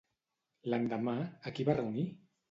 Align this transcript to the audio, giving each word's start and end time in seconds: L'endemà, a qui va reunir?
L'endemà, 0.73 1.13
a 1.51 1.53
qui 1.59 1.67
va 1.67 1.75
reunir? 1.81 2.07